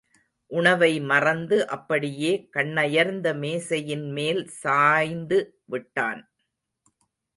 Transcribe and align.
உணவை 0.51 0.99
மறந்து 1.01 1.67
அப்படியே 1.67 2.31
கண்ணயர்ந்த 2.53 3.35
மேசையின் 3.35 4.07
மேல் 4.11 4.43
சாய்ந்து 4.61 5.39
விட்டான். 5.65 6.23